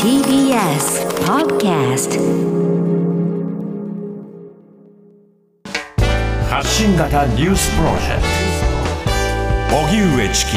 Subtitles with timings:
[0.00, 2.10] TBS Podcast
[6.48, 8.22] 発信型ニュースプロジェク
[9.68, 9.76] ト。
[9.78, 10.50] 荻上チキ。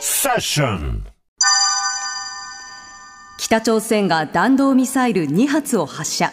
[0.00, 1.04] セッション。
[3.38, 6.30] 北朝鮮が弾道ミサイル2発を発射。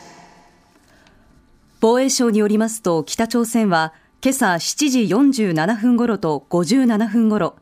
[1.80, 5.00] 防衛省によりますと北朝鮮は今朝7時
[5.46, 7.56] 47分頃と57分頃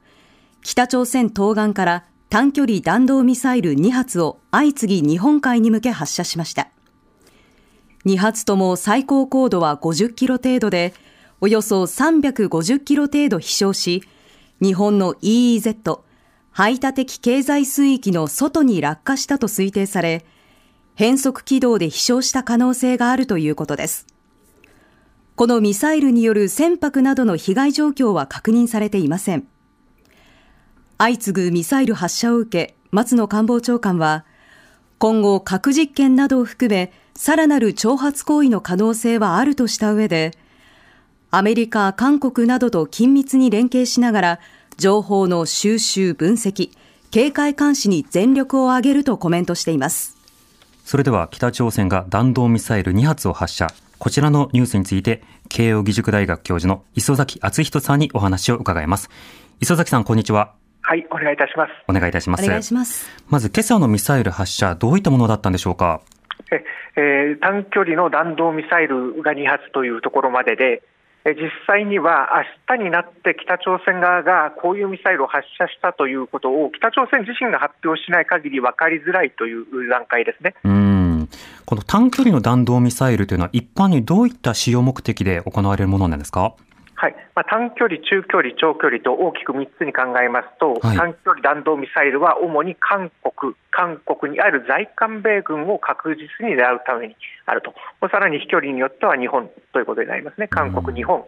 [0.62, 6.70] 北朝鮮東岸から短距離弾道ミサイル2発を相次ぎ日本海に向け発射しました。
[8.06, 10.94] 2発とも最高高度は50キロ程度で
[11.40, 14.04] およそ350キロ程度飛翔し
[14.62, 16.00] 日本の EEZ
[16.52, 20.26] 排他的経済水域の外に落下したと推定され
[20.96, 24.08] 変則軌道で飛翔した可能性があるということです。
[25.36, 29.48] このミサイルによる船舶などの被害状況は確認されていません。
[31.00, 34.26] 相次ぐミサイル発射を受け、松野官房長官は、
[34.98, 40.32] 今後核実験などを含め、さらなる挑発行為の可能性はあるとした上で、
[41.30, 44.40] アメリカ、韓国などと緊密に連携しながら、
[44.78, 46.72] 情報の収集、分析、
[47.12, 50.18] 警戒監視に全力を挙げるとコメントしています。
[50.84, 53.68] それでは北朝鮮が弾道ミサイル2発を発射。
[54.00, 59.10] こちらのニュースについて、慶応義塾大学教授の磯崎敦人さんにお話を伺います。
[59.60, 60.57] 磯崎さん、こんにちは。
[60.90, 61.72] はい、お願いいたします。
[61.90, 62.46] お願いいたします。
[62.46, 63.10] お願いします。
[63.30, 66.00] まず、今朝のミサイル発射、どういったものだったんでしょうか？
[66.50, 66.64] え、
[66.96, 70.82] えー、短距離の弾道ミサイルが2発というところまでで、
[71.26, 72.30] え実際には
[72.70, 80.56] 明日になって北朝鮮側がこういうミサイルを発射したということを北朝鮮自身が発表しない限り分かりづらいという段階ですね。
[80.64, 81.30] うん
[81.66, 86.54] この短距離の弾道ミサイルというのは一般にどういった使用目的で行われるものなんですか？
[87.00, 87.16] はい。
[87.36, 97.76] まあ、短距離、中距離、長距離と大きく3つに考えますと、はい、短距離弾道ミサイルは主に韓国、韓国にある在韓米軍を確実に狙うためにあると、
[98.10, 101.24] さらに飛距離によっては日本ということになりますね、韓国、日本、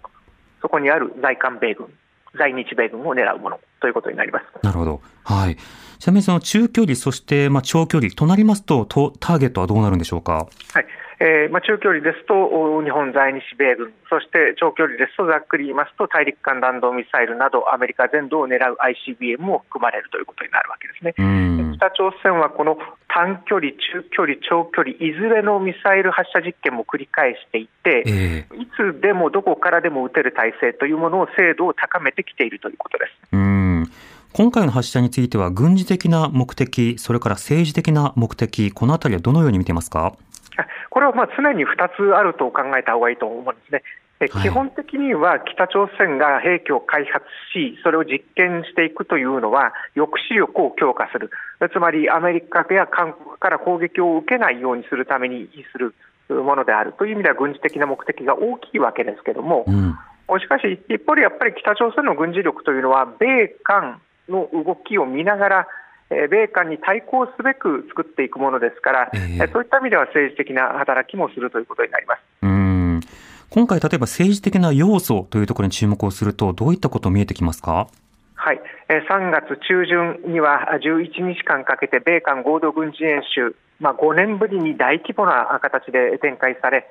[0.59, 1.93] そこにある在韓米軍、
[2.35, 4.45] 在日米軍を狙うものということになります。
[4.63, 5.55] なるほど、はい、
[5.99, 10.47] ちなみにその中距離、そしてまあ長距離となりますと、ターゲットはどうなるんでしょうか？
[10.73, 10.85] はい。
[11.21, 12.33] えーまあ、中距離ですと
[12.81, 21.13] 日本在日米軍、そして長距離ですとざっくり言いますと大陸間弾道ミサイルなどアメリカ全土を狙う ICBM も含まれるということになるわけですね。
[21.75, 22.77] 北朝鮮はこの
[23.09, 33.11] 短距離、中距離、長距離いずれのミサイル発射実験も繰り返していて、えー、いつでもどこからでも撃てる体制というものを精度を高めてきているということです。
[33.31, 33.91] うん
[34.31, 40.13] 今回の発射については軍事的な目的、それから政治的な目的、このあたりはどのように見てますか？
[40.89, 43.83] これはまあ常に2つあると考えた方がいいと思うんですね。
[44.43, 51.31] 基本的には北朝鮮が兵器を開発し、それを実験していくというのは、抑止力を強化する、
[51.71, 55.95] つまりアメリカや韓国から攻撃を受けないようにするためにする
[56.43, 59.97] ものであるという意味では、軍事的な目的が大きいわけですけれども、うん、
[60.37, 65.67] しかし、一方でやっぱり北朝鮮の軍事力というのは、米韓の動きを見ながら、
[66.29, 72.19] 米韓に対抗すべく作っていくものですから、えー、そういった意味では政治的な働きもするということになります。
[72.41, 72.99] うん。
[73.49, 77.87] 今回、例えば政治的な要素というところに注目をすると、どういったこと見えてきますか？
[78.35, 86.87] はい、3月中旬には11日間かけて米韓合同軍事演習、まあ、5年ぶりに大規模な形で展開され、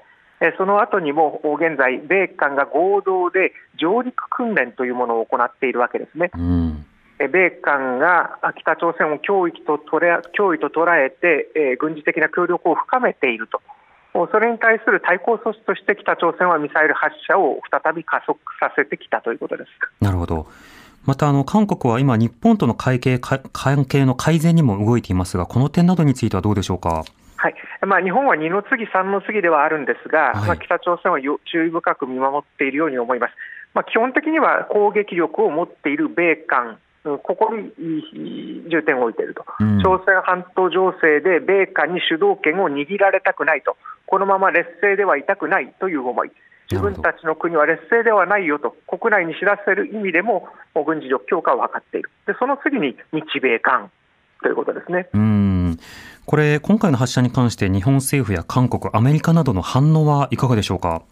[0.57, 6.31] その後にも現在、米韓が合同で上陸訓練というものを行っているわけですね。
[6.35, 6.85] うん
[7.19, 13.61] 米韓が北朝鮮を脅威と捉え脅威と捉えて、えー、軍事的な協力を深めていると、
[14.31, 20.47] それに対する対抗措置として北朝鮮はミサイル発射を再び加速させてきたということですなるほど。
[21.07, 27.05] またあの韓国は今、日本との関係関係の改善にも動いていますが、この点などについてはどうでしょうか？
[27.81, 33.35] はいまあ、日本は2の次、3の次ではあるんですが、はい、まあ、北朝鮮は注意深く見守っているように思います。
[33.75, 37.73] まあ、基本的には攻撃力を持っている米韓ここに
[38.69, 43.77] 重点を置いていると、うん、朝鮮半島情勢で米韓に主導権を握られたくないと、
[44.07, 46.31] このまま劣勢ではいたくないという思い、
[46.71, 53.91] 自分たちの国は劣勢ではないよと、国内に知らせる意味でも、軍事力強化を図っている、でその次に日米韓
[54.43, 55.09] ということですね。
[55.15, 55.79] うん
[56.27, 61.03] これ、今回の発射に関して、日本政府や韓国、アメリカなどの反応はいかがでしょうか？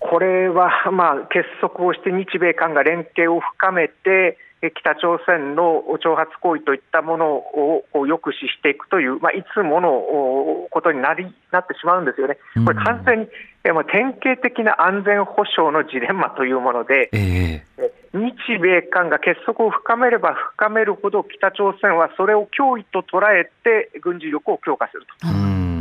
[0.00, 4.36] これは、まあ、結束をして日米韓が連携を深めて、
[4.76, 12.36] 北朝鮮の挑発行為といったものを抑止していくという、まあ、いつものことになりなってしまうんですよね。
[12.64, 25.26] これ完全に、うん、典型的な安全保障のジレンマというもので、えー、日米韓が結束を深めれば深めるほど、北朝鮮はそれを脅威と捉えて軍事力を強化すると。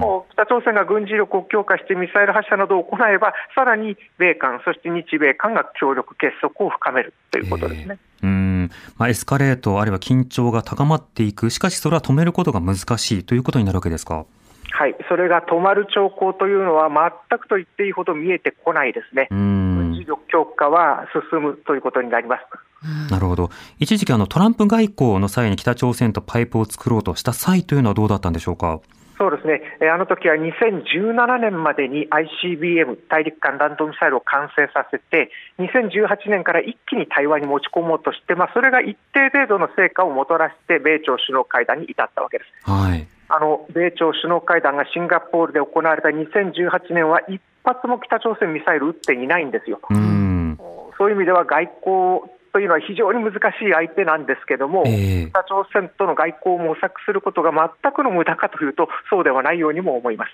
[0.01, 7.99] もう北朝鮮が軍事力を強化してミサイル発射などを行えば、さらに米韓、そして日米韓が協力、結束を深めるということですね。
[8.23, 14.25] えー、うんまあ、エスカレート、あるいは緊張が高まっていく、しかしそれは止めることが難しいということになるわけですか？
[14.73, 16.89] はい、それが止まる兆候というのは、
[17.29, 19.27] 全くと言っていいほど見えてこないですね。
[19.29, 19.70] 軍事
[20.05, 23.11] 力強化は進むということになります。
[23.11, 23.49] なるほど。
[23.79, 28.81] 一時期あのトランプ外交の際に北朝鮮とパイプを作ろうとした際というのはどうだったんでしょうか。
[29.21, 29.61] そうですね、
[29.93, 42.71] あの時は2017年までに ICBM・ 大陸間弾道ミサイルを完成させて、2018年から一気に台湾に持ち込もうとして、まあ、それが一定程度の成果をもたらして、米朝首脳会談に至ったわけです。
[42.71, 47.39] はいあの米朝首脳会談がシンガポールで行われた2018年は、一
[47.73, 49.79] 発も北朝鮮ミサイル撃っていないんですよ。
[49.89, 50.57] うん
[50.97, 60.31] そういう意味では外交というのは非常に難しい相手なんですけども、えー、北朝鮮との外交を模索することが全くの無駄かというと、そうではないようにも思います。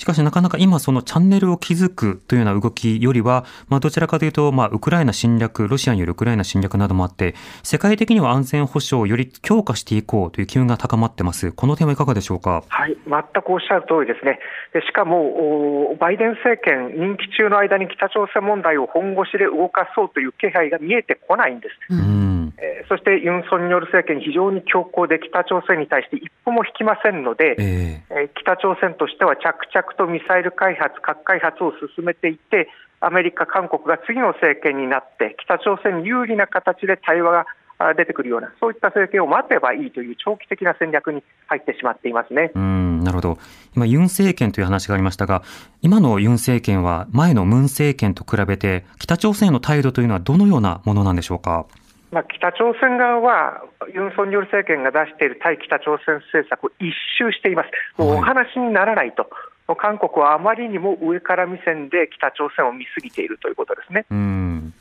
[0.00, 11.52] うんしかしなかなか今そのチャンネルを築くというような動きよりは、まあどちらかというと、まあウクライナ侵略、ロシアによるウクライナ侵略などもあって、世界的には安全保障をより強化していこうという機運が高まってます。
[11.52, 12.64] この点はいかがでしょうか？
[12.66, 14.38] はい、全くおっしゃる通りですね。
[14.72, 21.76] でしかも、バイデン政権、任期中の間に北朝鮮問題を本腰で動かそうという気配が見えてこないんです。
[21.90, 22.29] うん
[22.62, 32.68] えー、そしてユン・ソンニョル政権、非常に強硬で北朝鮮に対して一歩も引きませんので、えー、北朝鮮としては着々とミサイル開発、核開発を進めていって、
[33.00, 37.46] アメリカ、韓国が次の政権になって、北朝鮮に有利な形で対話
[37.78, 42.50] が出てくるような、そういった政権を待てばいいという長期的な戦略に入ってしまっていますね。
[42.54, 43.38] うんなるほど、
[43.74, 45.42] 今、ユン政権という話がありましたが、
[45.80, 51.64] 今のユン政権は前のムン政権と比べて、北朝鮮への態度というのはどのようなものなんでしょうか？
[52.10, 53.62] まあ、北朝鮮側は、
[53.94, 59.30] ユン・ソンニョル政権が出している対北朝鮮政策を一周しています、もうお話にならないと、
[59.68, 64.06] はい、韓国はあまりにも上から目線で北朝鮮を見すぎているということですね。
[64.10, 64.74] うん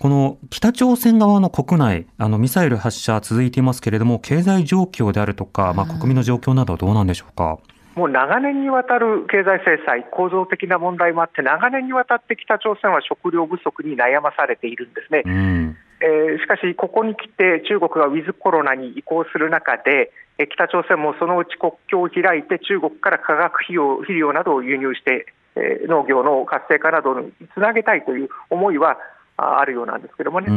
[0.00, 7.58] この北朝鮮側の国内、あのミサイル発射続いていますけれども、経済状況であるとか、まあ、国民の状況などはどうなんでしょうか？
[7.96, 15.22] もう長年にわたる経済制裁、構造的な問題もあって、長年にわたって北朝鮮は食料不足に悩まされているんですね。
[15.26, 28.96] うんえー、しかし、ここにきて中国がウィズコロナに移行する中で、えー、北朝鮮もそのうち国境を開いて、中国から化学肥料肥料などを輸入して、えー、農業の活性化などにつなげたいという思いは
[29.36, 30.48] あるようなんですけどもね。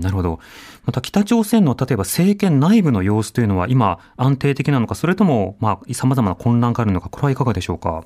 [0.00, 0.38] なるほど。
[0.84, 8.04] また北朝鮮の例えば政権内部の様子というのは今安定的なのか、それともまあ様々な混乱があるのか、これはいかがでしょうか？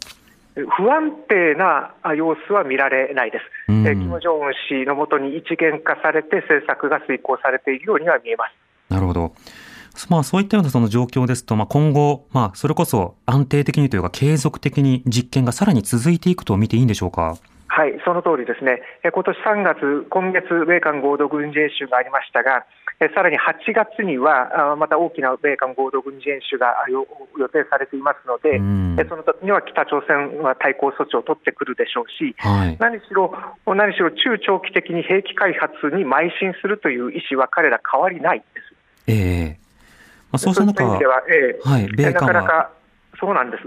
[0.55, 8.93] 不安定な様子は見られないです、うん、キム・ジョンウン氏のもとに一元化されて政策が遂行されているようには見えます。
[8.93, 9.33] なるほど
[10.09, 17.37] まあ、そういったようなその状況ですと、まあ、今後、まあ、それこそ安定的にというか、継続的に実験がさらに続いていくと見ていいんでしょうか？
[17.73, 18.83] はい、その通りですね。
[19.01, 22.67] 今年3月、今月、米韓合同軍事演習がありましたが、
[23.17, 28.61] さらに8月には、また大きな米韓合同軍事演習が予定されていますので、
[29.09, 33.33] その時には北朝鮮は対抗措置を取ってくるでしょうし、はい、何しろ、
[33.65, 38.75] 何しろ中長期的に兵器開発に邁進するという意思は彼ら変わりないです。
[39.09, 39.49] えー
[40.31, 42.71] まあ、そうした中、では、えーはい、米韓はなかなか
[43.19, 43.63] そうなんです。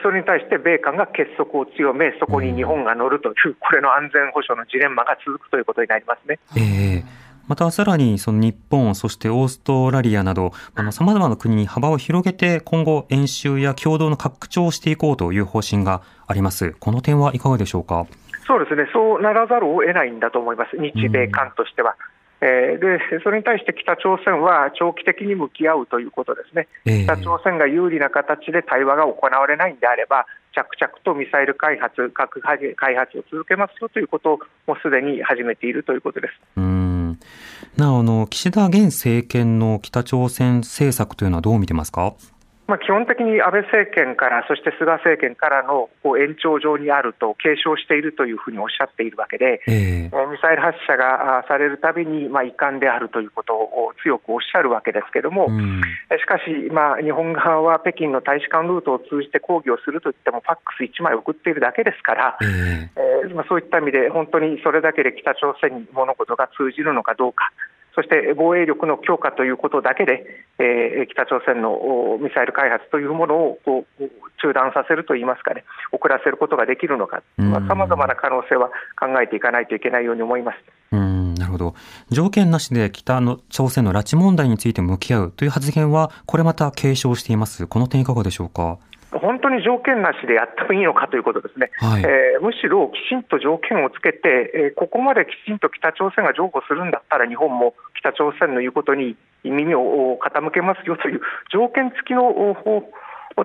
[0.00, 6.38] それに対して米韓が結束を強め、そこに日本が乗るという、これの安全保障のジレンマが続くということになりますね。
[6.56, 16.76] えーまたさらにその日本、そしてオーストラリアなど、あの様々な国に幅を広げて今後演習や共同の拡張をしていこうという方針があります。
[16.78, 18.06] この点はいかがでしょうか？
[18.46, 18.88] そうですね。
[18.92, 20.76] そうならざるを得ないんだと思います。
[20.76, 21.96] 日米韓としては。
[22.44, 36.34] えー、でそれに対して北朝鮮は長期的に向き合うということですね、えー、北朝鮮が有利な形で対話が行われないんであれば、着々とミサイル開発、核開発を続けますよということを、もうすでに始めているということです。
[36.56, 37.18] うん
[37.76, 42.14] なおあの岸田現政権の北朝鮮政策というのはどう見てますか？
[42.72, 55.82] まあ、基本的に安倍政権から、そして菅政権からのこう延長上にあると継承しているというふうにおっしゃっているわけで、えー、ミサイル発射がされるたびに、まあ、遺憾であるということを強くおっしゃるわけですけれども、うん、
[56.16, 67.52] しかし、まあ、日本側は北京の大使館ルートを通じて抗議をするといっても、ファックス1枚送っているだけですから、えー、えー、まあ、そういった意味で、本当にそれだけで北朝鮮に物事が通じるのかどうか。
[67.94, 70.24] そして防衛力の強化ということだけで、
[70.58, 74.04] えー、北朝鮮のミサイル開発というものをこう
[74.40, 77.22] 中断させるといいますかね、遅らせることができるのか、
[77.68, 80.58] さまざ、まな可能性は考えていかないといけないように思います。
[80.92, 81.74] うんなるほるほど。
[82.10, 87.66] 条件なしで北の朝鮮の拉致問題について向き合うという発言は、これまた継承しています。
[87.66, 88.78] この点いかがでしょうか？
[89.22, 101.20] 本当に条件なしでやってもいいのかということですね、はい、えー、むしろきちんと条件をつけて、えー、ここまできちんと北朝鮮が譲歩するんだったら、日本も北朝鮮の言うことに耳を傾けますよという
[101.54, 102.26] 条件付きの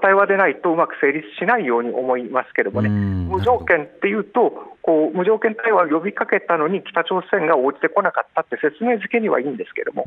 [0.01, 10.05] 対話でないとうまく成立しないように思いますけれどもね、無条件っていうと、こう無条件対話を呼びかけたのに、北朝鮮が応じてこなかったって説明づけにはいいんですけれども、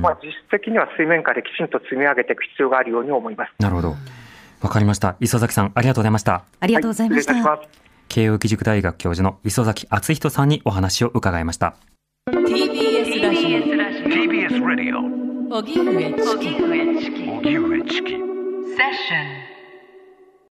[0.00, 3.52] まあ、実質的には水面下できちんと積み上げていく必要があるように思います。
[3.58, 3.94] なるほど
[4.60, 5.16] わかりました。
[5.20, 6.44] 磯崎さん、ありがとうございました。
[6.60, 7.34] ありがとうございました。
[7.34, 7.68] はい、
[8.08, 11.76] 慶応義塾大学教授の磯崎敦人さんにお話を伺いました。
[12.30, 13.58] TBS ラジオ。
[14.08, 15.58] TBS ラジオ。
[15.58, 16.48] 荻上チキ。
[17.30, 18.10] 荻上チキ。
[18.10, 18.22] セッ
[18.92, 19.47] ション。